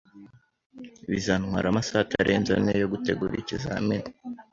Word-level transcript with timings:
Bizantwara 1.11 1.65
amasaha 1.69 2.01
atarenze 2.05 2.51
ane 2.57 2.73
yo 2.81 2.87
gutegura 2.93 3.33
ikizamini. 3.41 4.09